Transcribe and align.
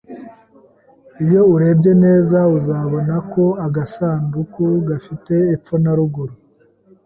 Iyo 1.23 1.41
urebye 1.53 1.91
neza, 2.03 2.37
uzabona 2.57 3.15
ko 3.31 3.43
agasanduku 3.65 4.63
gafite 4.89 5.33
epfo 5.55 5.73
na 5.83 5.91
ruguru. 5.97 6.33